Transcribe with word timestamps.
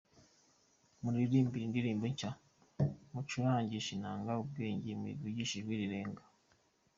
Mumuririmbire 1.01 1.63
indirimbo 1.67 2.05
nshya, 2.11 2.31
Mucurangishe 3.11 3.89
inanga 3.97 4.31
ubwenge, 4.43 4.87
Muyivugishe 4.99 5.53
ijwi 5.57 5.75
rirenga. 5.81 6.23